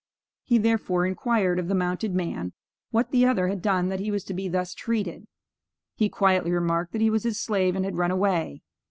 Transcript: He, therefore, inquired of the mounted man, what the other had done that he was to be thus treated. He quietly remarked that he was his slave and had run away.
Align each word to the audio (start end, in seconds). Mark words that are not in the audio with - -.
He, 0.41 0.57
therefore, 0.57 1.05
inquired 1.05 1.59
of 1.59 1.67
the 1.67 1.75
mounted 1.75 2.15
man, 2.15 2.53
what 2.89 3.11
the 3.11 3.23
other 3.23 3.49
had 3.49 3.61
done 3.61 3.89
that 3.89 3.99
he 3.99 4.09
was 4.09 4.23
to 4.23 4.33
be 4.33 4.47
thus 4.47 4.73
treated. 4.73 5.27
He 5.95 6.09
quietly 6.09 6.49
remarked 6.51 6.91
that 6.93 7.01
he 7.01 7.11
was 7.11 7.21
his 7.21 7.39
slave 7.39 7.75
and 7.75 7.85
had 7.85 7.97
run 7.97 8.09
away. 8.09 8.63